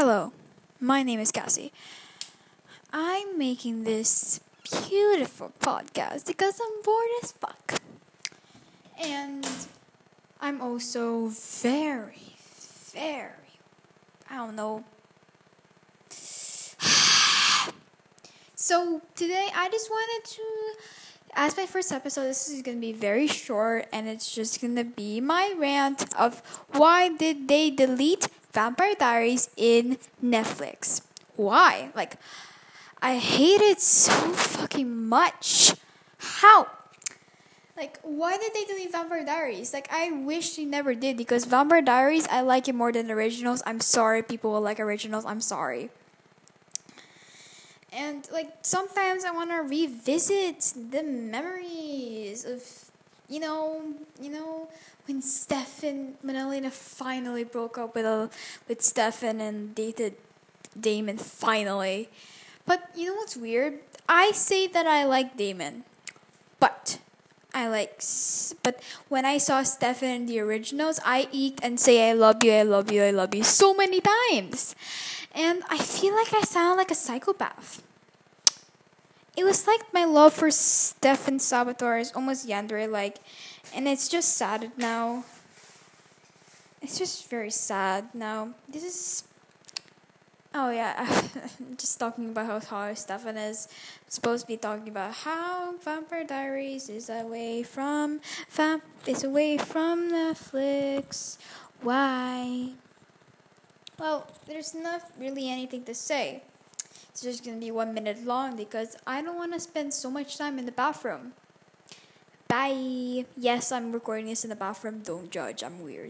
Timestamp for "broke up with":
57.44-58.04